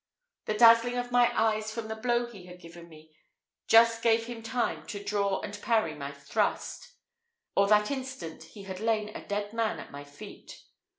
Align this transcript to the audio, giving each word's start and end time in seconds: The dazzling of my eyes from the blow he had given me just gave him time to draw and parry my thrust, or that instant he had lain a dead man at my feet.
The 0.45 0.55
dazzling 0.55 0.97
of 0.97 1.11
my 1.11 1.31
eyes 1.39 1.71
from 1.71 1.87
the 1.87 1.95
blow 1.95 2.25
he 2.25 2.47
had 2.47 2.59
given 2.59 2.89
me 2.89 3.11
just 3.67 4.01
gave 4.01 4.25
him 4.25 4.41
time 4.41 4.83
to 4.87 5.03
draw 5.03 5.41
and 5.41 5.61
parry 5.61 5.93
my 5.93 6.11
thrust, 6.11 6.93
or 7.55 7.67
that 7.67 7.91
instant 7.91 8.41
he 8.45 8.63
had 8.63 8.79
lain 8.79 9.09
a 9.09 9.23
dead 9.23 9.53
man 9.53 9.77
at 9.79 9.91
my 9.91 10.03
feet. 10.03 10.59